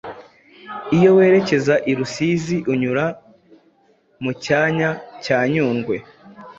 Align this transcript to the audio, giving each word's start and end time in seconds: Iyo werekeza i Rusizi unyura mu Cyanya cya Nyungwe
Iyo 0.95 1.09
werekeza 1.17 1.73
i 1.91 1.93
Rusizi 1.97 2.57
unyura 2.71 3.05
mu 4.23 4.31
Cyanya 4.45 4.89
cya 5.23 5.39
Nyungwe 5.51 5.95